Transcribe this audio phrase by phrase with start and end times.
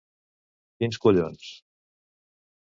[0.79, 1.53] Quins collons!